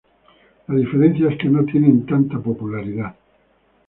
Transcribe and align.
La 0.67 0.73
diferencia 0.77 1.29
es 1.29 1.37
que 1.37 1.47
no 1.47 1.63
tienen 1.63 2.07
tanta 2.07 2.39
popularidad. 2.39 3.15